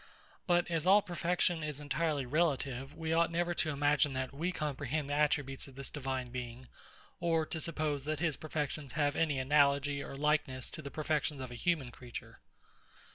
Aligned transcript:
But 0.47 0.65
as 0.71 0.87
all 0.87 1.03
perfection 1.03 1.61
is 1.61 1.79
entirely 1.79 2.25
relative, 2.25 2.95
we 2.95 3.13
ought 3.13 3.29
never 3.29 3.53
to 3.53 3.69
imagine 3.69 4.13
that 4.13 4.33
we 4.33 4.51
comprehend 4.51 5.07
the 5.07 5.13
attributes 5.13 5.67
of 5.67 5.75
this 5.75 5.91
divine 5.91 6.31
Being, 6.31 6.67
or 7.19 7.45
to 7.45 7.61
suppose 7.61 8.03
that 8.05 8.17
his 8.19 8.35
perfections 8.35 8.93
have 8.93 9.15
any 9.15 9.37
analogy 9.37 10.01
or 10.01 10.17
likeness 10.17 10.71
to 10.71 10.81
the 10.81 10.89
perfections 10.89 11.39
of 11.39 11.51
a 11.51 11.53
human 11.53 11.91
creature. 11.91 12.39